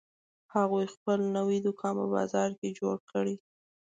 [0.55, 3.35] هغوی خپل نوی دوکان په بازار کې جوړ کړی